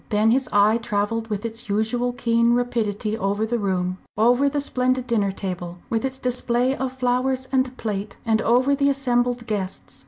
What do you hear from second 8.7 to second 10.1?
the assembled guests.